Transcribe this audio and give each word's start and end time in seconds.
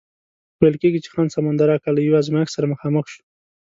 ویل 0.59 0.75
کېږي 0.81 0.99
چې 1.03 1.09
خان 1.13 1.27
سمندر 1.35 1.69
اکا 1.75 1.89
له 1.95 2.01
یو 2.03 2.19
ازمایښت 2.21 2.51
سره 2.55 2.71
مخامخ 2.73 3.05
شو. 3.13 3.21